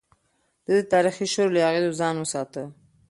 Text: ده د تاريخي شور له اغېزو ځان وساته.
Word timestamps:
ده 0.65 0.73
د 0.79 0.81
تاريخي 0.93 1.27
شور 1.33 1.47
له 1.55 1.61
اغېزو 1.69 1.97
ځان 2.01 2.15
وساته. 2.19 2.63